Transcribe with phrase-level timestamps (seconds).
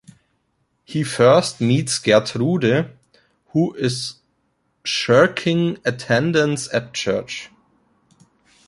[0.83, 2.89] He first meets Gertrude,
[3.49, 4.15] who is
[4.83, 7.51] shirking attendance at church.